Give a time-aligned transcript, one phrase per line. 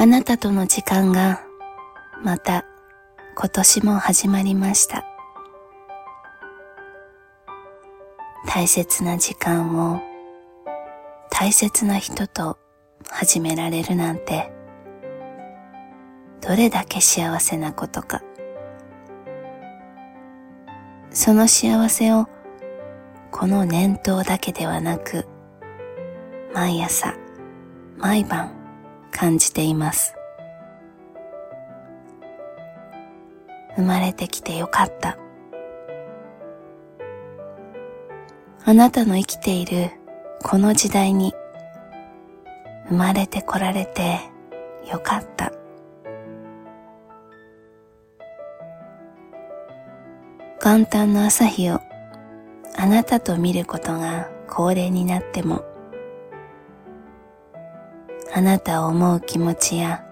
[0.00, 1.42] あなたとの時間が
[2.22, 2.64] また
[3.34, 5.04] 今年も始まりました。
[8.46, 10.00] 大切な時間を
[11.32, 12.58] 大切な人と
[13.10, 14.52] 始められるなんて
[16.42, 18.22] どれだけ幸せなことか。
[21.10, 22.28] その幸せを
[23.32, 25.26] この念頭だけではなく
[26.54, 27.16] 毎朝
[27.96, 28.57] 毎晩
[29.10, 30.14] 感じています。
[33.76, 35.16] 生まれてきてよかった。
[38.64, 39.90] あなたの生きている
[40.42, 41.34] この時代に
[42.88, 44.20] 生まれてこられて
[44.90, 45.52] よかった。
[50.60, 51.80] 元旦の朝日を
[52.76, 55.64] あなたと見ることが恒例になっても
[58.34, 60.04] あなたを思う気持ちや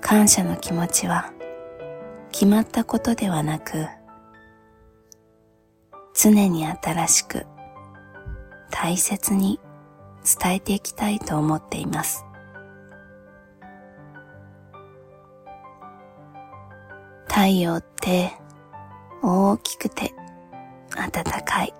[0.00, 1.32] 感謝の気持ちは
[2.32, 3.86] 決まったことではなく
[6.14, 7.46] 常に新しく
[8.70, 9.60] 大切に
[10.40, 12.24] 伝えていきたいと思っています。
[17.28, 18.32] 太陽って
[19.22, 20.14] 大きくて
[20.96, 21.74] 暖かい。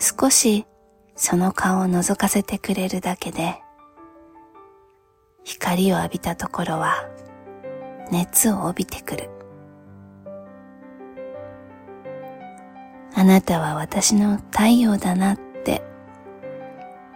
[0.00, 0.66] 少し
[1.14, 3.60] その顔を覗かせてくれるだけで
[5.44, 7.08] 光を浴びたところは
[8.10, 9.30] 熱を帯びてくる。
[13.14, 15.82] あなたは私の太陽だなって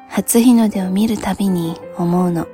[0.08, 2.46] 初日の出を見るたびに思うの。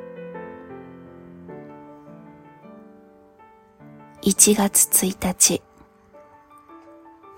[4.23, 5.63] 1月1日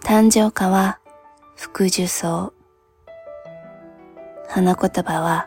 [0.02, 1.00] 誕生花は
[1.56, 2.53] 福寿草
[4.48, 5.47] 花言葉は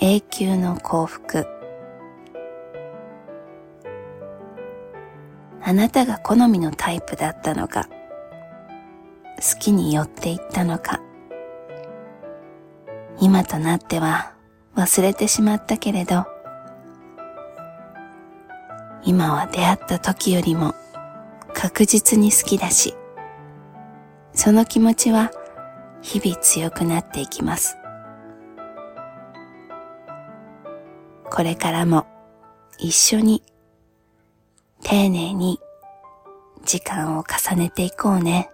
[0.00, 1.46] 永久の幸福。
[5.62, 7.88] あなたが好みのタイプだったのか
[9.36, 11.00] 好きに寄っていったのか
[13.18, 14.32] 今となっては
[14.76, 16.24] 忘れてしまったけれど
[19.02, 20.72] 今は出会った時よりも
[21.52, 22.94] 確実に好きだし
[24.32, 25.32] その気持ちは
[26.00, 27.76] 日々強くなっていきます。
[31.30, 32.06] これからも
[32.78, 33.42] 一緒に
[34.82, 35.60] 丁寧に
[36.64, 38.50] 時間を重ねていこうね。